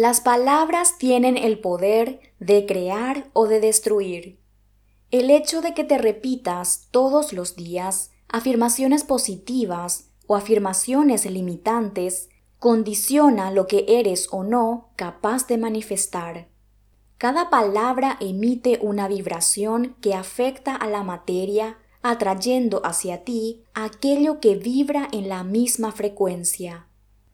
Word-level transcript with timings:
Las 0.00 0.22
palabras 0.22 0.96
tienen 0.96 1.36
el 1.36 1.58
poder 1.58 2.20
de 2.38 2.64
crear 2.64 3.28
o 3.34 3.46
de 3.46 3.60
destruir. 3.60 4.40
El 5.10 5.28
hecho 5.28 5.60
de 5.60 5.74
que 5.74 5.84
te 5.84 5.98
repitas 5.98 6.88
todos 6.90 7.34
los 7.34 7.54
días 7.54 8.10
afirmaciones 8.26 9.04
positivas 9.04 10.08
o 10.26 10.36
afirmaciones 10.36 11.26
limitantes 11.26 12.30
condiciona 12.58 13.50
lo 13.50 13.66
que 13.66 13.84
eres 13.88 14.28
o 14.30 14.42
no 14.42 14.88
capaz 14.96 15.46
de 15.48 15.58
manifestar. 15.58 16.48
Cada 17.18 17.50
palabra 17.50 18.16
emite 18.20 18.78
una 18.80 19.06
vibración 19.06 19.96
que 20.00 20.14
afecta 20.14 20.74
a 20.76 20.86
la 20.86 21.02
materia, 21.02 21.76
atrayendo 22.00 22.80
hacia 22.86 23.22
ti 23.22 23.64
aquello 23.74 24.40
que 24.40 24.54
vibra 24.54 25.08
en 25.12 25.28
la 25.28 25.44
misma 25.44 25.92
frecuencia. 25.92 26.86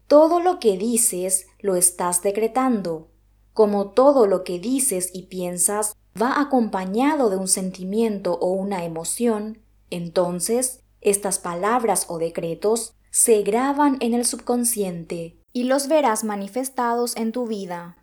Todo 0.07 0.41
lo 0.41 0.61
que 0.61 0.77
dices 0.77 1.47
lo 1.59 1.75
estás 1.77 2.23
decretando. 2.23 3.09
Como 3.53 3.91
todo 3.91 4.27
lo 4.27 4.45
que 4.45 4.59
dices 4.59 5.11
y 5.13 5.25
piensas 5.25 5.97
va 6.21 6.41
acompañado 6.41 7.31
de 7.31 7.37
un 7.37 7.49
sentimiento 7.49 8.35
o 8.35 8.53
una 8.53 8.85
emoción, 8.85 9.63
entonces 9.91 10.83
estas 11.01 11.39
palabras 11.39 12.07
o 12.09 12.19
decretos 12.19 12.95
se 13.11 13.43
graban 13.43 13.97
en 14.01 14.15
el 14.15 14.25
subconsciente 14.25 15.39
y 15.53 15.65
los 15.65 15.89
verás 15.89 16.23
manifestados 16.23 17.17
en 17.17 17.33
tu 17.33 17.47
vida. 17.47 17.97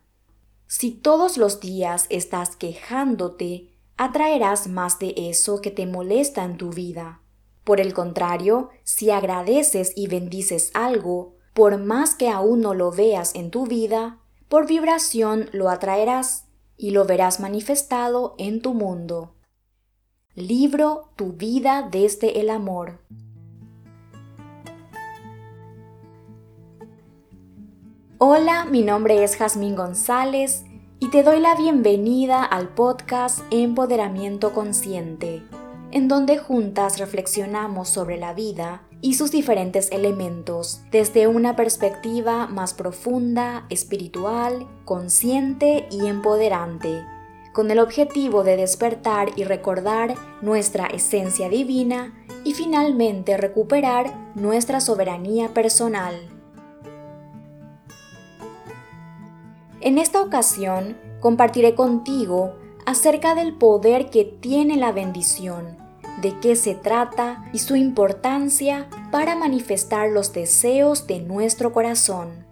Si 0.67 0.91
todos 0.91 1.37
los 1.37 1.59
días 1.59 2.07
estás 2.09 2.55
quejándote, 2.55 3.69
atraerás 3.95 4.67
más 4.67 4.99
de 4.99 5.13
eso 5.15 5.61
que 5.61 5.69
te 5.69 5.85
molesta 5.85 6.43
en 6.43 6.57
tu 6.57 6.71
vida. 6.71 7.21
Por 7.63 7.79
el 7.79 7.93
contrario, 7.93 8.69
si 8.83 9.11
agradeces 9.11 9.93
y 9.95 10.07
bendices 10.07 10.71
algo, 10.73 11.35
por 11.53 11.77
más 11.77 12.15
que 12.15 12.29
aún 12.29 12.61
no 12.61 12.73
lo 12.73 12.91
veas 12.91 13.35
en 13.35 13.51
tu 13.51 13.67
vida, 13.67 14.17
por 14.49 14.67
vibración 14.67 15.49
lo 15.51 15.69
atraerás 15.69 16.47
y 16.77 16.91
lo 16.91 17.05
verás 17.05 17.39
manifestado 17.39 18.35
en 18.37 18.61
tu 18.61 18.73
mundo. 18.73 19.35
Libro 20.35 21.11
Tu 21.15 21.33
vida 21.33 21.87
desde 21.91 22.39
el 22.39 22.49
amor. 22.49 22.99
Hola, 28.17 28.65
mi 28.65 28.81
nombre 28.81 29.23
es 29.23 29.35
Jazmín 29.35 29.75
González 29.75 30.63
y 30.99 31.09
te 31.09 31.21
doy 31.21 31.39
la 31.39 31.55
bienvenida 31.55 32.43
al 32.43 32.69
podcast 32.69 33.41
Empoderamiento 33.51 34.53
Consciente, 34.53 35.43
en 35.91 36.07
donde 36.07 36.37
juntas 36.39 36.97
reflexionamos 36.97 37.89
sobre 37.89 38.17
la 38.17 38.33
vida 38.33 38.83
y 39.03 39.15
sus 39.15 39.31
diferentes 39.31 39.91
elementos 39.91 40.81
desde 40.89 41.27
una 41.27 41.57
perspectiva 41.57 42.47
más 42.47 42.73
profunda, 42.73 43.65
espiritual, 43.69 44.65
consciente 44.85 45.87
y 45.91 46.07
empoderante, 46.07 47.03
con 47.51 47.69
el 47.69 47.79
objetivo 47.79 48.45
de 48.45 48.55
despertar 48.55 49.31
y 49.35 49.43
recordar 49.43 50.15
nuestra 50.41 50.87
esencia 50.87 51.49
divina 51.49 52.13
y 52.45 52.53
finalmente 52.53 53.35
recuperar 53.35 54.31
nuestra 54.35 54.79
soberanía 54.79 55.49
personal. 55.49 56.15
En 59.81 59.97
esta 59.97 60.21
ocasión 60.21 60.97
compartiré 61.19 61.75
contigo 61.75 62.55
acerca 62.85 63.35
del 63.35 63.53
poder 63.53 64.09
que 64.09 64.23
tiene 64.23 64.77
la 64.77 64.93
bendición 64.93 65.82
de 66.21 66.39
qué 66.39 66.55
se 66.55 66.75
trata 66.75 67.43
y 67.53 67.59
su 67.59 67.75
importancia 67.75 68.87
para 69.11 69.35
manifestar 69.35 70.09
los 70.09 70.33
deseos 70.33 71.07
de 71.07 71.19
nuestro 71.19 71.73
corazón. 71.73 72.45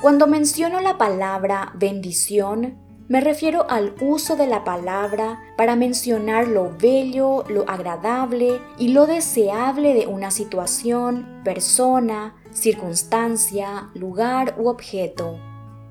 Cuando 0.00 0.26
menciono 0.26 0.80
la 0.80 0.96
palabra 0.96 1.72
bendición, 1.74 2.78
me 3.08 3.20
refiero 3.20 3.68
al 3.70 3.94
uso 4.00 4.36
de 4.36 4.46
la 4.46 4.64
palabra 4.64 5.40
para 5.56 5.76
mencionar 5.76 6.46
lo 6.46 6.76
bello, 6.76 7.42
lo 7.48 7.68
agradable 7.68 8.60
y 8.78 8.88
lo 8.88 9.06
deseable 9.06 9.94
de 9.94 10.06
una 10.06 10.30
situación, 10.30 11.40
persona, 11.42 12.36
circunstancia, 12.52 13.88
lugar 13.94 14.56
u 14.58 14.68
objeto, 14.68 15.38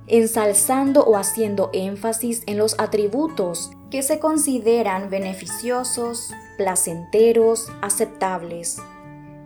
ensalzando 0.07 1.03
o 1.03 1.17
haciendo 1.17 1.69
énfasis 1.73 2.43
en 2.45 2.57
los 2.57 2.79
atributos 2.79 3.71
que 3.91 4.01
se 4.03 4.19
consideran 4.19 5.09
beneficiosos, 5.09 6.31
placenteros, 6.57 7.67
aceptables. 7.81 8.77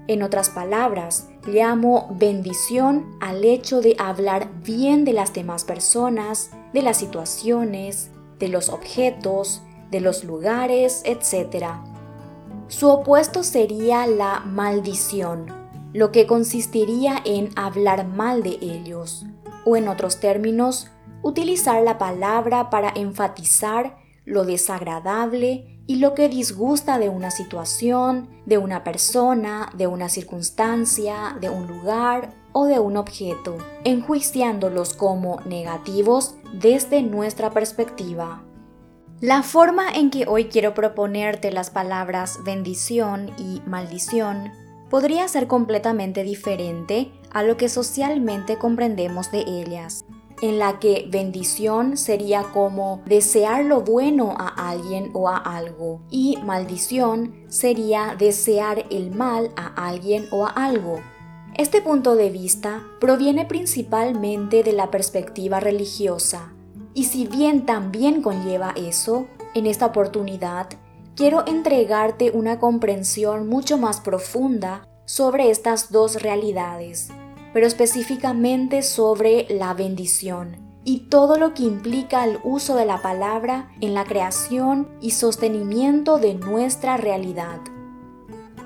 En 0.07 0.23
otras 0.23 0.49
palabras, 0.49 1.29
llamo 1.47 2.07
bendición 2.11 3.17
al 3.19 3.43
hecho 3.43 3.81
de 3.81 3.95
hablar 3.99 4.49
bien 4.63 5.05
de 5.05 5.13
las 5.13 5.33
demás 5.33 5.63
personas, 5.63 6.51
de 6.73 6.81
las 6.81 6.97
situaciones, 6.97 8.09
de 8.39 8.47
los 8.47 8.69
objetos, 8.69 9.61
de 9.91 10.01
los 10.01 10.23
lugares, 10.23 11.01
etc. 11.05 11.65
Su 12.67 12.89
opuesto 12.89 13.43
sería 13.43 14.07
la 14.07 14.39
maldición, 14.39 15.45
lo 15.93 16.11
que 16.11 16.25
consistiría 16.25 17.21
en 17.25 17.49
hablar 17.55 18.07
mal 18.07 18.43
de 18.43 18.57
ellos, 18.61 19.25
o 19.65 19.75
en 19.75 19.87
otros 19.87 20.19
términos, 20.19 20.89
utilizar 21.21 21.81
la 21.83 21.97
palabra 21.97 22.69
para 22.69 22.91
enfatizar 22.95 23.97
lo 24.25 24.45
desagradable 24.45 25.81
y 25.87 25.95
lo 25.95 26.13
que 26.13 26.29
disgusta 26.29 26.99
de 26.99 27.09
una 27.09 27.31
situación, 27.31 28.29
de 28.45 28.57
una 28.57 28.83
persona, 28.83 29.69
de 29.75 29.87
una 29.87 30.09
circunstancia, 30.09 31.37
de 31.41 31.49
un 31.49 31.67
lugar 31.67 32.33
o 32.53 32.65
de 32.65 32.79
un 32.79 32.97
objeto, 32.97 33.57
enjuiciándolos 33.83 34.93
como 34.93 35.39
negativos 35.41 36.35
desde 36.53 37.01
nuestra 37.01 37.51
perspectiva. 37.51 38.43
La 39.19 39.43
forma 39.43 39.91
en 39.91 40.09
que 40.09 40.25
hoy 40.27 40.45
quiero 40.45 40.73
proponerte 40.73 41.51
las 41.51 41.69
palabras 41.69 42.39
bendición 42.43 43.31
y 43.37 43.61
maldición 43.67 44.51
podría 44.89 45.27
ser 45.27 45.47
completamente 45.47 46.23
diferente 46.23 47.11
a 47.33 47.43
lo 47.43 47.57
que 47.57 47.69
socialmente 47.69 48.57
comprendemos 48.57 49.31
de 49.31 49.41
ellas 49.41 50.05
en 50.41 50.57
la 50.57 50.79
que 50.79 51.07
bendición 51.09 51.97
sería 51.97 52.43
como 52.43 53.01
desear 53.05 53.63
lo 53.63 53.81
bueno 53.81 54.35
a 54.37 54.69
alguien 54.69 55.11
o 55.13 55.29
a 55.29 55.37
algo 55.37 56.01
y 56.09 56.37
maldición 56.43 57.45
sería 57.47 58.15
desear 58.17 58.85
el 58.89 59.11
mal 59.11 59.51
a 59.55 59.87
alguien 59.87 60.27
o 60.31 60.45
a 60.45 60.49
algo. 60.49 60.99
Este 61.55 61.81
punto 61.81 62.15
de 62.15 62.29
vista 62.29 62.83
proviene 62.99 63.45
principalmente 63.45 64.63
de 64.63 64.73
la 64.73 64.89
perspectiva 64.89 65.59
religiosa 65.59 66.53
y 66.93 67.05
si 67.05 67.27
bien 67.27 67.65
también 67.65 68.21
conlleva 68.21 68.73
eso, 68.75 69.27
en 69.53 69.67
esta 69.67 69.85
oportunidad 69.85 70.67
quiero 71.15 71.45
entregarte 71.45 72.31
una 72.31 72.59
comprensión 72.59 73.47
mucho 73.47 73.77
más 73.77 74.01
profunda 74.01 74.87
sobre 75.05 75.51
estas 75.51 75.91
dos 75.91 76.21
realidades 76.21 77.11
pero 77.53 77.67
específicamente 77.67 78.81
sobre 78.81 79.47
la 79.49 79.73
bendición 79.73 80.57
y 80.83 81.09
todo 81.09 81.37
lo 81.37 81.53
que 81.53 81.63
implica 81.63 82.23
el 82.25 82.39
uso 82.43 82.75
de 82.75 82.85
la 82.85 83.01
palabra 83.01 83.71
en 83.81 83.93
la 83.93 84.05
creación 84.05 84.87
y 84.99 85.11
sostenimiento 85.11 86.17
de 86.17 86.33
nuestra 86.33 86.97
realidad. 86.97 87.59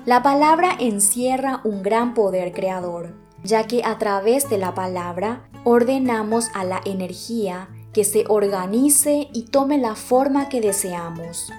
La 0.06 0.22
palabra 0.22 0.70
encierra 0.78 1.60
un 1.64 1.82
gran 1.82 2.14
poder 2.14 2.52
creador, 2.52 3.14
ya 3.42 3.66
que 3.66 3.82
a 3.84 3.98
través 3.98 4.48
de 4.48 4.56
la 4.58 4.74
palabra 4.74 5.48
ordenamos 5.64 6.48
a 6.54 6.64
la 6.64 6.80
energía 6.84 7.68
que 7.92 8.04
se 8.04 8.24
organice 8.28 9.28
y 9.32 9.46
tome 9.46 9.78
la 9.78 9.94
forma 9.94 10.48
que 10.48 10.60
deseamos. 10.60 11.50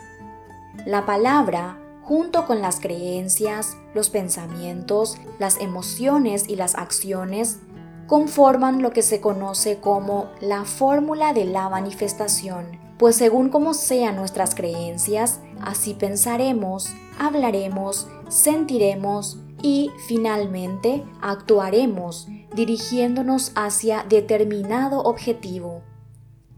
La 0.85 1.05
palabra 1.05 1.77
junto 2.07 2.45
con 2.45 2.61
las 2.61 2.79
creencias, 2.79 3.75
los 3.93 4.09
pensamientos, 4.09 5.17
las 5.39 5.59
emociones 5.59 6.47
y 6.47 6.55
las 6.55 6.75
acciones, 6.75 7.59
conforman 8.07 8.81
lo 8.81 8.91
que 8.91 9.01
se 9.01 9.19
conoce 9.19 9.81
como 9.81 10.29
la 10.39 10.63
fórmula 10.63 11.33
de 11.33 11.43
la 11.43 11.67
manifestación, 11.67 12.79
pues 12.97 13.17
según 13.17 13.49
como 13.49 13.73
sean 13.73 14.15
nuestras 14.15 14.55
creencias, 14.55 15.41
así 15.59 15.95
pensaremos, 15.95 16.93
hablaremos, 17.19 18.07
sentiremos 18.29 19.39
y 19.61 19.91
finalmente 20.07 21.03
actuaremos 21.21 22.29
dirigiéndonos 22.55 23.51
hacia 23.55 24.05
determinado 24.07 25.01
objetivo. 25.01 25.81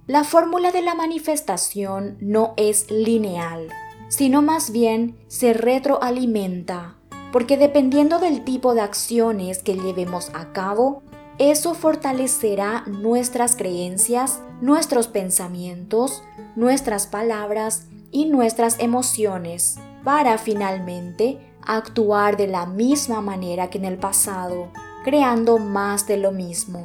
La 0.06 0.24
fórmula 0.24 0.72
de 0.72 0.84
la 0.84 0.94
manifestación 0.94 2.18
no 2.20 2.54
es 2.56 2.92
lineal, 2.92 3.70
sino 4.10 4.42
más 4.42 4.72
bien 4.72 5.18
se 5.28 5.54
retroalimenta, 5.54 6.96
porque 7.32 7.58
dependiendo 7.58 8.20
del 8.20 8.44
tipo 8.44 8.74
de 8.74 8.82
acciones 8.82 9.64
que 9.64 9.76
llevemos 9.76 10.32
a 10.34 10.52
cabo, 10.52 11.04
eso 11.38 11.74
fortalecerá 11.74 12.84
nuestras 12.86 13.56
creencias, 13.56 14.42
nuestros 14.60 15.08
pensamientos, 15.08 16.22
nuestras 16.58 17.08
palabras 17.08 17.86
y 18.12 18.26
nuestras 18.26 18.80
emociones, 18.80 19.78
para 20.04 20.38
finalmente 20.38 21.40
actuar 21.66 22.36
de 22.36 22.48
la 22.48 22.66
misma 22.66 23.22
manera 23.22 23.70
que 23.70 23.78
en 23.78 23.86
el 23.86 23.98
pasado, 23.98 24.70
creando 25.06 25.60
más 25.60 26.08
de 26.08 26.18
lo 26.18 26.32
mismo. 26.32 26.84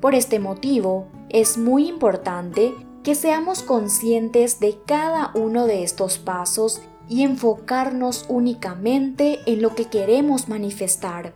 Por 0.00 0.14
este 0.14 0.38
motivo, 0.38 1.06
es 1.28 1.58
muy 1.58 1.88
importante 1.88 2.74
que 3.02 3.14
seamos 3.14 3.62
conscientes 3.62 4.60
de 4.60 4.78
cada 4.86 5.32
uno 5.34 5.66
de 5.66 5.82
estos 5.82 6.18
pasos 6.18 6.80
y 7.08 7.22
enfocarnos 7.22 8.24
únicamente 8.28 9.40
en 9.46 9.60
lo 9.60 9.74
que 9.74 9.86
queremos 9.86 10.48
manifestar. 10.48 11.34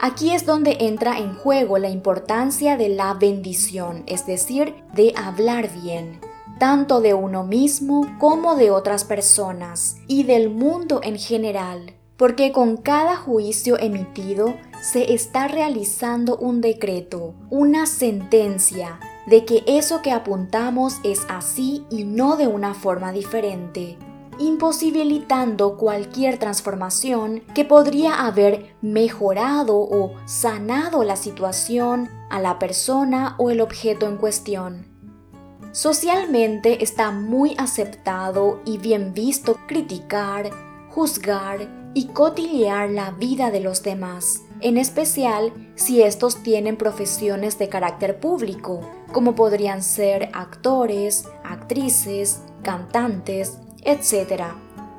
Aquí 0.00 0.32
es 0.32 0.44
donde 0.44 0.76
entra 0.80 1.18
en 1.18 1.34
juego 1.34 1.78
la 1.78 1.88
importancia 1.88 2.76
de 2.76 2.90
la 2.90 3.14
bendición, 3.14 4.02
es 4.06 4.26
decir, 4.26 4.74
de 4.92 5.14
hablar 5.16 5.70
bien, 5.82 6.20
tanto 6.58 7.00
de 7.00 7.14
uno 7.14 7.44
mismo 7.44 8.06
como 8.18 8.54
de 8.56 8.70
otras 8.70 9.04
personas 9.04 9.96
y 10.06 10.24
del 10.24 10.50
mundo 10.50 11.00
en 11.02 11.18
general, 11.18 11.94
porque 12.16 12.52
con 12.52 12.76
cada 12.76 13.16
juicio 13.16 13.78
emitido 13.78 14.54
se 14.82 15.14
está 15.14 15.48
realizando 15.48 16.36
un 16.36 16.60
decreto, 16.60 17.34
una 17.48 17.86
sentencia 17.86 19.00
de 19.26 19.44
que 19.44 19.64
eso 19.66 20.02
que 20.02 20.12
apuntamos 20.12 20.98
es 21.02 21.26
así 21.28 21.84
y 21.90 22.04
no 22.04 22.36
de 22.36 22.46
una 22.46 22.74
forma 22.74 23.12
diferente 23.12 23.98
imposibilitando 24.38 25.76
cualquier 25.76 26.38
transformación 26.38 27.42
que 27.54 27.64
podría 27.64 28.26
haber 28.26 28.74
mejorado 28.82 29.76
o 29.76 30.14
sanado 30.26 31.04
la 31.04 31.16
situación, 31.16 32.08
a 32.30 32.40
la 32.40 32.58
persona 32.58 33.36
o 33.38 33.50
el 33.50 33.60
objeto 33.60 34.08
en 34.08 34.16
cuestión. 34.16 34.86
Socialmente 35.72 36.82
está 36.82 37.10
muy 37.10 37.54
aceptado 37.58 38.60
y 38.64 38.78
bien 38.78 39.12
visto 39.12 39.58
criticar, 39.66 40.50
juzgar 40.90 41.68
y 41.94 42.06
cotillear 42.08 42.90
la 42.90 43.10
vida 43.12 43.50
de 43.50 43.60
los 43.60 43.82
demás, 43.82 44.42
en 44.60 44.78
especial 44.78 45.52
si 45.74 46.02
estos 46.02 46.42
tienen 46.42 46.76
profesiones 46.76 47.58
de 47.58 47.68
carácter 47.68 48.20
público, 48.20 48.80
como 49.14 49.34
podrían 49.34 49.82
ser 49.82 50.28
actores, 50.34 51.26
actrices, 51.42 52.42
cantantes, 52.62 53.58
etc., 53.82 54.42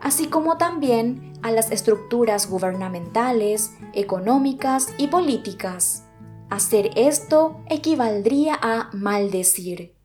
así 0.02 0.26
como 0.26 0.58
también 0.58 1.34
a 1.44 1.52
las 1.52 1.70
estructuras 1.70 2.50
gubernamentales, 2.50 3.72
económicas 3.94 4.88
y 4.98 5.08
políticas. 5.08 6.06
Hacer 6.50 6.90
esto 6.96 7.62
equivaldría 7.70 8.58
a 8.60 8.90
maldecir. 8.94 9.96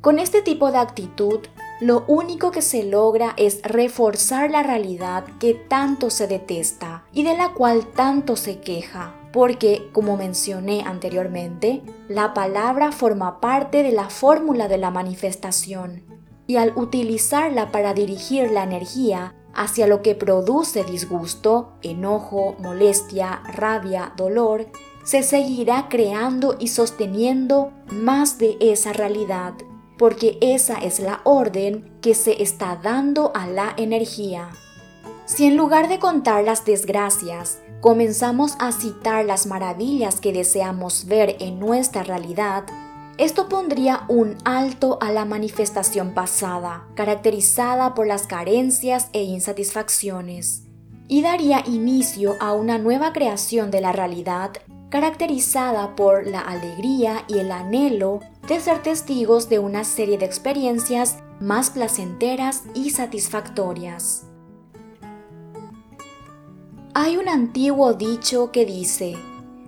Con 0.00 0.18
este 0.18 0.42
tipo 0.42 0.70
de 0.70 0.78
actitud, 0.78 1.40
lo 1.80 2.04
único 2.06 2.50
que 2.50 2.62
se 2.62 2.84
logra 2.84 3.34
es 3.36 3.62
reforzar 3.62 4.50
la 4.50 4.62
realidad 4.62 5.24
que 5.38 5.54
tanto 5.54 6.10
se 6.10 6.26
detesta 6.26 7.04
y 7.12 7.22
de 7.22 7.36
la 7.36 7.54
cual 7.54 7.86
tanto 7.86 8.36
se 8.36 8.60
queja, 8.60 9.14
porque, 9.38 9.88
como 9.92 10.16
mencioné 10.16 10.82
anteriormente, 10.84 11.84
la 12.08 12.34
palabra 12.34 12.90
forma 12.90 13.40
parte 13.40 13.84
de 13.84 13.92
la 13.92 14.10
fórmula 14.10 14.66
de 14.66 14.78
la 14.78 14.90
manifestación 14.90 16.02
y 16.48 16.56
al 16.56 16.76
utilizarla 16.76 17.70
para 17.70 17.94
dirigir 17.94 18.50
la 18.50 18.64
energía 18.64 19.36
hacia 19.54 19.86
lo 19.86 20.02
que 20.02 20.16
produce 20.16 20.82
disgusto, 20.82 21.74
enojo, 21.82 22.56
molestia, 22.58 23.40
rabia, 23.54 24.12
dolor, 24.16 24.66
se 25.04 25.22
seguirá 25.22 25.86
creando 25.88 26.56
y 26.58 26.66
sosteniendo 26.66 27.70
más 27.92 28.38
de 28.38 28.56
esa 28.58 28.92
realidad, 28.92 29.52
porque 29.98 30.36
esa 30.40 30.78
es 30.78 30.98
la 30.98 31.20
orden 31.22 31.96
que 32.00 32.16
se 32.16 32.42
está 32.42 32.74
dando 32.82 33.30
a 33.36 33.46
la 33.46 33.72
energía. 33.76 34.50
Si 35.26 35.44
en 35.44 35.56
lugar 35.56 35.88
de 35.88 36.00
contar 36.00 36.42
las 36.42 36.64
desgracias, 36.64 37.60
comenzamos 37.80 38.56
a 38.58 38.72
citar 38.72 39.24
las 39.24 39.46
maravillas 39.46 40.20
que 40.20 40.32
deseamos 40.32 41.06
ver 41.06 41.36
en 41.40 41.60
nuestra 41.60 42.02
realidad, 42.02 42.64
esto 43.18 43.48
pondría 43.48 44.04
un 44.08 44.36
alto 44.44 44.98
a 45.00 45.10
la 45.10 45.24
manifestación 45.24 46.14
pasada, 46.14 46.86
caracterizada 46.94 47.94
por 47.94 48.06
las 48.06 48.26
carencias 48.26 49.08
e 49.12 49.22
insatisfacciones, 49.22 50.62
y 51.08 51.22
daría 51.22 51.64
inicio 51.66 52.36
a 52.38 52.52
una 52.52 52.78
nueva 52.78 53.12
creación 53.12 53.70
de 53.70 53.80
la 53.80 53.92
realidad 53.92 54.52
caracterizada 54.90 55.96
por 55.96 56.26
la 56.26 56.40
alegría 56.40 57.24
y 57.28 57.38
el 57.38 57.52
anhelo 57.52 58.20
de 58.48 58.60
ser 58.60 58.82
testigos 58.82 59.48
de 59.48 59.58
una 59.58 59.84
serie 59.84 60.16
de 60.16 60.24
experiencias 60.24 61.18
más 61.40 61.70
placenteras 61.70 62.62
y 62.74 62.90
satisfactorias. 62.90 64.27
Hay 67.00 67.16
un 67.16 67.28
antiguo 67.28 67.94
dicho 67.94 68.50
que 68.50 68.66
dice, 68.66 69.16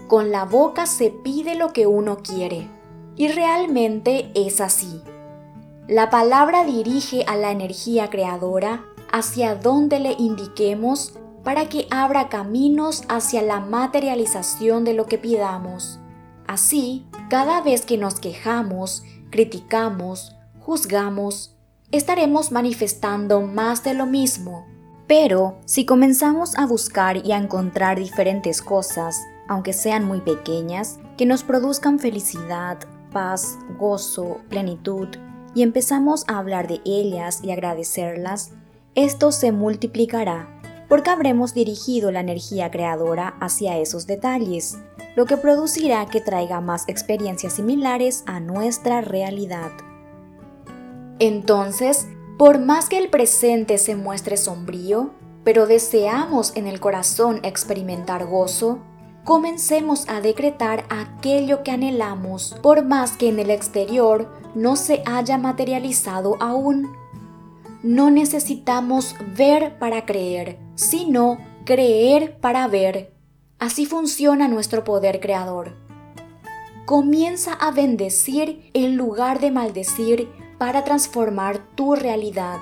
con 0.09 0.33
la 0.33 0.45
boca 0.45 0.85
se 0.87 1.11
pide 1.11 1.55
lo 1.55 1.73
que 1.73 1.87
uno 1.87 2.25
quiere 2.25 2.69
y 3.15 3.29
realmente 3.29 4.33
es 4.35 4.61
así. 4.61 5.01
La 5.87 6.11
palabra 6.11 6.65
dirige 6.65 7.23
a 7.29 7.37
la 7.37 7.53
energía 7.53 8.11
creadora 8.11 8.85
hacia 9.13 9.55
donde 9.55 10.01
le 10.01 10.15
indiquemos 10.19 11.15
para 11.45 11.69
que 11.69 11.87
abra 11.93 12.29
caminos 12.29 13.05
hacia 13.09 13.43
la 13.43 13.61
materialización 13.61 14.83
de 14.83 14.95
lo 14.95 15.07
que 15.07 15.17
pidamos. 15.17 16.01
Así, 16.49 17.07
cada 17.29 17.61
vez 17.61 17.87
que 17.87 17.97
nos 17.97 18.19
quejamos, 18.19 19.05
criticamos, 19.31 20.35
juzgamos, 20.59 21.55
estaremos 21.93 22.51
manifestando 22.51 23.41
más 23.41 23.85
de 23.85 23.95
lo 23.95 24.07
mismo. 24.07 24.67
Pero 25.11 25.59
si 25.65 25.87
comenzamos 25.87 26.57
a 26.57 26.67
buscar 26.67 27.27
y 27.27 27.33
a 27.33 27.37
encontrar 27.37 27.99
diferentes 27.99 28.63
cosas, 28.63 29.21
aunque 29.49 29.73
sean 29.73 30.05
muy 30.05 30.21
pequeñas, 30.21 31.01
que 31.19 31.27
nos 31.27 31.43
produzcan 31.43 31.99
felicidad, 31.99 32.79
paz, 33.11 33.59
gozo, 33.77 34.39
plenitud, 34.49 35.09
y 35.53 35.65
empezamos 35.65 36.25
a 36.29 36.39
hablar 36.39 36.69
de 36.69 36.81
ellas 36.85 37.41
y 37.43 37.51
agradecerlas, 37.51 38.53
esto 38.95 39.33
se 39.33 39.51
multiplicará 39.51 40.49
porque 40.89 41.11
habremos 41.11 41.55
dirigido 41.55 42.13
la 42.13 42.21
energía 42.21 42.71
creadora 42.71 43.35
hacia 43.41 43.79
esos 43.79 44.07
detalles, 44.07 44.79
lo 45.17 45.27
que 45.27 45.37
producirá 45.37 46.07
que 46.07 46.21
traiga 46.21 46.61
más 46.61 46.89
experiencias 46.89 47.55
similares 47.55 48.23
a 48.27 48.39
nuestra 48.39 49.01
realidad. 49.01 49.73
Entonces, 51.19 52.07
por 52.41 52.59
más 52.59 52.89
que 52.89 52.97
el 52.97 53.11
presente 53.11 53.77
se 53.77 53.97
muestre 53.97 54.39
sombrío, 54.39 55.11
pero 55.45 55.67
deseamos 55.67 56.57
en 56.57 56.67
el 56.67 56.81
corazón 56.81 57.39
experimentar 57.43 58.25
gozo, 58.25 58.79
comencemos 59.25 60.09
a 60.09 60.23
decretar 60.23 60.87
aquello 60.89 61.63
que 61.63 61.71
anhelamos, 61.71 62.57
por 62.63 62.83
más 62.83 63.19
que 63.19 63.29
en 63.29 63.41
el 63.41 63.51
exterior 63.51 64.33
no 64.55 64.77
se 64.77 65.03
haya 65.05 65.37
materializado 65.37 66.39
aún. 66.41 66.91
No 67.83 68.11
necesitamos 68.11 69.17
ver 69.37 69.79
para 69.79 70.07
creer, 70.07 70.59
sino 70.77 71.37
creer 71.67 72.41
para 72.41 72.67
ver. 72.69 73.13
Así 73.59 73.85
funciona 73.85 74.49
nuestro 74.49 74.83
poder 74.83 75.21
creador. 75.21 75.77
Comienza 76.87 77.53
a 77.53 77.71
bendecir 77.71 78.71
en 78.73 78.97
lugar 78.97 79.41
de 79.41 79.51
maldecir 79.51 80.31
para 80.61 80.85
transformar 80.85 81.59
tu 81.75 81.95
realidad. 81.95 82.59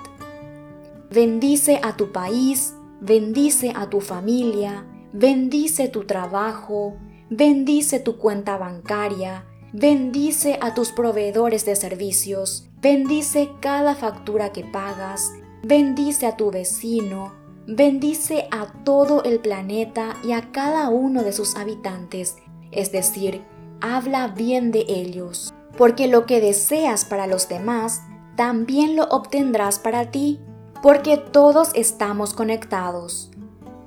Bendice 1.11 1.81
a 1.83 1.97
tu 1.97 2.13
país, 2.13 2.77
bendice 3.01 3.73
a 3.75 3.91
tu 3.91 4.01
familia, 4.01 4.87
bendice 5.13 5.89
tu 5.89 6.05
trabajo, 6.05 6.97
bendice 7.29 7.99
tu 7.99 8.17
cuenta 8.17 8.57
bancaria, 8.57 9.47
bendice 9.73 10.61
a 10.63 10.75
tus 10.75 10.93
proveedores 10.93 11.67
de 11.67 11.75
servicios, 11.75 12.69
bendice 12.81 13.51
cada 13.61 13.97
factura 13.97 14.53
que 14.53 14.63
pagas, 14.63 15.33
bendice 15.65 16.27
a 16.27 16.37
tu 16.37 16.53
vecino, 16.53 17.35
bendice 17.67 18.47
a 18.53 18.85
todo 18.85 19.25
el 19.25 19.41
planeta 19.41 20.15
y 20.23 20.31
a 20.33 20.53
cada 20.53 20.89
uno 20.89 21.25
de 21.25 21.33
sus 21.33 21.57
habitantes, 21.57 22.37
es 22.71 22.93
decir, 22.93 23.43
habla 23.81 24.29
bien 24.29 24.71
de 24.71 24.85
ellos, 24.87 25.53
porque 25.79 26.09
lo 26.09 26.27
que 26.27 26.41
deseas 26.41 27.05
para 27.05 27.29
los 27.29 27.49
demás, 27.49 28.03
también 28.37 28.97
lo 28.97 29.05
obtendrás 29.05 29.79
para 29.79 30.11
ti, 30.11 30.41
porque 30.83 31.17
todos 31.17 31.71
estamos 31.75 32.35
conectados. 32.35 33.31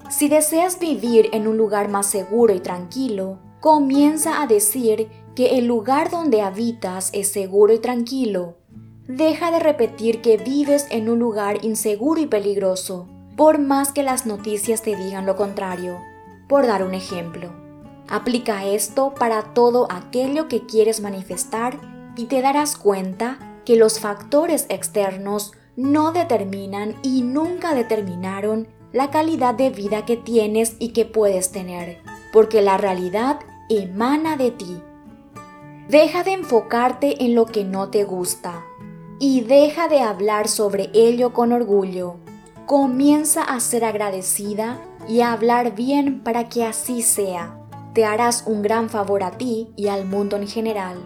Si 0.10 0.29
deseas 0.29 0.79
vivir 0.79 1.29
en 1.33 1.48
un 1.48 1.57
lugar 1.57 1.89
más 1.89 2.05
seguro 2.05 2.53
y 2.53 2.62
tranquilo, 2.62 3.39
comienza 3.60 4.41
a 4.41 4.48
decir 4.48 5.10
que 5.36 5.57
el 5.57 5.67
lugar 5.67 6.10
donde 6.10 6.41
habitas 6.41 7.10
es 7.13 7.29
seguro 7.29 7.74
y 7.74 7.79
tranquilo. 7.79 8.55
Deja 9.07 9.51
de 9.51 9.60
repetir 9.60 10.21
que 10.21 10.38
vives 10.38 10.88
en 10.91 11.10
un 11.10 11.19
lugar 11.19 11.63
inseguro 11.63 12.21
y 12.21 12.25
peligroso, 12.25 13.07
por 13.36 13.60
más 13.60 13.91
que 13.91 14.03
las 14.03 14.25
noticias 14.25 14.81
te 14.81 14.95
digan 14.95 15.25
lo 15.25 15.36
contrario. 15.36 15.98
Por 16.48 16.67
dar 16.67 16.83
un 16.83 16.93
ejemplo, 16.93 17.61
aplica 18.12 18.65
esto 18.65 19.15
para 19.18 19.53
todo 19.53 19.88
aquello 19.89 20.48
que 20.48 20.65
quieres 20.68 21.01
manifestar 21.01 21.80
y 22.15 22.25
te 22.25 22.41
darás 22.41 22.75
cuenta 22.77 23.39
que 23.65 23.77
los 23.77 24.00
factores 24.00 24.65
externos 24.70 25.53
no 25.75 26.12
determinan 26.12 26.96
y 27.01 27.22
nunca 27.24 27.74
determinaron 27.74 28.68
la 28.91 29.10
calidad 29.10 29.56
de 29.56 29.70
vida 29.70 30.06
que 30.06 30.18
tienes 30.18 30.75
y 30.77 30.89
que 30.89 31.06
puedes 31.06 31.51
tener. 31.51 32.01
porque 32.32 32.62
la 32.62 32.77
realidad 32.77 33.39
emana 33.70 34.38
de 34.38 34.51
ti. 34.51 34.82
Deja 35.89 36.24
de 36.24 36.32
enfocarte 36.32 37.25
en 37.25 37.36
lo 37.36 37.46
que 37.46 37.65
no 37.65 37.89
te 37.89 38.06
gusta 38.06 38.63
y 39.20 39.41
deja 39.41 39.88
de 39.88 40.00
hablar 40.00 40.48
sobre 40.48 40.89
ello 40.94 41.34
con 41.34 41.51
orgullo. 41.51 42.15
Comienza 42.65 43.44
a 43.44 43.60
ser 43.60 43.84
agradecida 43.84 44.80
y 45.10 45.20
a 45.22 45.34
hablar 45.34 45.75
bien 45.75 46.24
para 46.24 46.48
que 46.48 46.63
así 46.63 47.01
sea. 47.01 47.61
Te 47.93 48.05
harás 48.05 48.43
un 48.45 48.62
gran 48.62 48.89
favor 48.89 49.24
a 49.24 49.31
ti 49.31 49.69
y 49.75 49.88
al 49.88 50.05
mundo 50.05 50.38
en 50.38 50.48
general. 50.48 50.98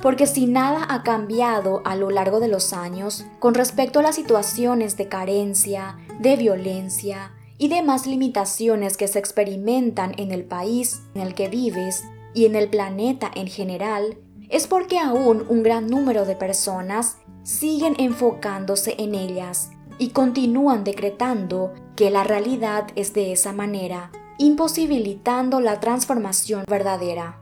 Porque 0.00 0.26
si 0.26 0.46
nada 0.46 0.86
ha 0.88 1.02
cambiado 1.02 1.82
a 1.84 1.96
lo 1.96 2.10
largo 2.10 2.38
de 2.38 2.46
los 2.46 2.72
años 2.72 3.24
con 3.40 3.54
respecto 3.54 3.98
a 3.98 4.02
las 4.02 4.14
situaciones 4.14 4.96
de 4.96 5.08
carencia, 5.08 5.96
de 6.20 6.36
violencia 6.36 7.32
y 7.58 7.68
demás 7.68 8.06
limitaciones 8.06 8.96
que 8.96 9.08
se 9.08 9.18
experimentan 9.18 10.14
en 10.16 10.30
el 10.30 10.44
país 10.44 11.02
en 11.14 11.22
el 11.22 11.34
que 11.34 11.48
vives 11.48 12.04
y 12.34 12.46
en 12.46 12.54
el 12.54 12.68
planeta 12.68 13.30
en 13.34 13.48
general, 13.48 14.18
es 14.48 14.68
porque 14.68 14.98
aún 14.98 15.44
un 15.48 15.64
gran 15.64 15.88
número 15.88 16.24
de 16.24 16.36
personas 16.36 17.16
siguen 17.42 17.96
enfocándose 17.98 18.94
en 18.98 19.16
ellas 19.16 19.70
y 19.98 20.10
continúan 20.10 20.84
decretando 20.84 21.72
que 21.96 22.10
la 22.10 22.22
realidad 22.22 22.86
es 22.94 23.12
de 23.12 23.32
esa 23.32 23.52
manera, 23.52 24.12
imposibilitando 24.38 25.60
la 25.60 25.80
transformación 25.80 26.64
verdadera. 26.68 27.40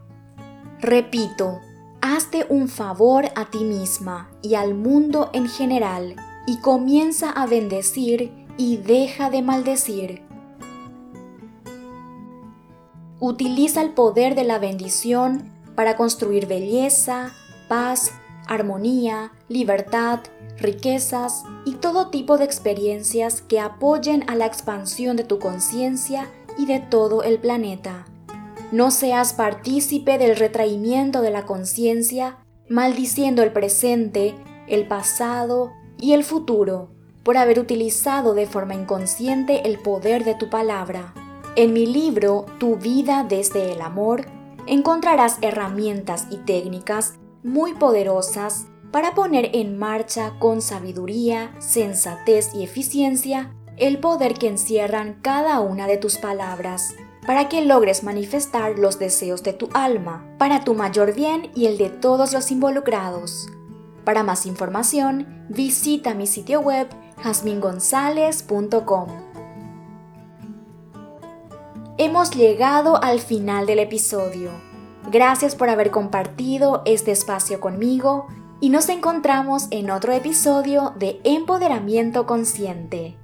Repito, 0.80 1.60
hazte 2.00 2.46
un 2.48 2.68
favor 2.68 3.26
a 3.34 3.50
ti 3.50 3.64
misma 3.64 4.30
y 4.42 4.54
al 4.54 4.74
mundo 4.74 5.30
en 5.32 5.48
general 5.48 6.16
y 6.46 6.58
comienza 6.58 7.30
a 7.30 7.46
bendecir 7.46 8.32
y 8.56 8.78
deja 8.78 9.30
de 9.30 9.42
maldecir. 9.42 10.22
Utiliza 13.20 13.82
el 13.82 13.92
poder 13.92 14.34
de 14.34 14.44
la 14.44 14.58
bendición 14.58 15.50
para 15.74 15.96
construir 15.96 16.46
belleza, 16.46 17.32
paz, 17.68 18.12
armonía, 18.46 19.32
libertad, 19.48 20.20
riquezas 20.58 21.44
y 21.64 21.74
todo 21.74 22.10
tipo 22.10 22.38
de 22.38 22.44
experiencias 22.44 23.42
que 23.42 23.60
apoyen 23.60 24.28
a 24.28 24.36
la 24.36 24.46
expansión 24.46 25.16
de 25.16 25.24
tu 25.24 25.38
conciencia 25.38 26.28
y 26.56 26.66
de 26.66 26.80
todo 26.80 27.22
el 27.22 27.38
planeta. 27.38 28.06
No 28.72 28.90
seas 28.90 29.32
partícipe 29.32 30.18
del 30.18 30.36
retraimiento 30.36 31.22
de 31.22 31.30
la 31.30 31.46
conciencia, 31.46 32.38
maldiciendo 32.68 33.42
el 33.42 33.52
presente, 33.52 34.34
el 34.66 34.88
pasado 34.88 35.72
y 35.98 36.12
el 36.12 36.24
futuro 36.24 36.90
por 37.26 37.36
haber 37.36 37.58
utilizado 37.58 38.34
de 38.34 38.46
forma 38.46 38.76
inconsciente 38.76 39.66
el 39.66 39.80
poder 39.80 40.24
de 40.24 40.36
tu 40.36 40.48
palabra. 40.48 41.12
En 41.56 41.72
mi 41.72 41.84
libro 41.84 42.46
Tu 42.58 42.76
vida 42.76 43.26
desde 43.28 43.72
el 43.72 43.80
amor 43.80 44.26
encontrarás 44.68 45.38
herramientas 45.42 46.28
y 46.30 46.36
técnicas 46.36 47.14
muy 47.42 47.74
poderosas 47.74 48.66
para 48.92 49.14
poner 49.14 49.50
en 49.54 49.76
marcha 49.76 50.34
con 50.38 50.62
sabiduría, 50.62 51.52
sensatez 51.58 52.54
y 52.54 52.62
eficiencia 52.62 53.52
el 53.76 53.98
poder 53.98 54.34
que 54.34 54.48
encierran 54.48 55.18
cada 55.22 55.60
una 55.60 55.86
de 55.86 55.96
tus 55.96 56.18
palabras, 56.18 56.94
para 57.26 57.48
que 57.48 57.64
logres 57.64 58.04
manifestar 58.04 58.78
los 58.78 58.98
deseos 58.98 59.42
de 59.42 59.52
tu 59.52 59.68
alma, 59.74 60.24
para 60.38 60.64
tu 60.64 60.74
mayor 60.74 61.14
bien 61.14 61.50
y 61.54 61.66
el 61.66 61.76
de 61.76 61.90
todos 61.90 62.32
los 62.32 62.50
involucrados. 62.50 63.48
Para 64.04 64.22
más 64.22 64.46
información, 64.46 65.46
visita 65.48 66.14
mi 66.14 66.26
sitio 66.26 66.60
web 66.60 66.88
jasmingonzalez.com. 67.22 69.08
Hemos 71.98 72.30
llegado 72.30 73.02
al 73.02 73.20
final 73.20 73.66
del 73.66 73.80
episodio. 73.80 74.50
Gracias 75.10 75.56
por 75.56 75.70
haber 75.70 75.90
compartido 75.90 76.82
este 76.84 77.10
espacio 77.10 77.60
conmigo 77.60 78.26
y 78.60 78.70
nos 78.70 78.88
encontramos 78.88 79.66
en 79.70 79.90
otro 79.90 80.12
episodio 80.12 80.94
de 80.96 81.20
Empoderamiento 81.24 82.26
Consciente. 82.26 83.16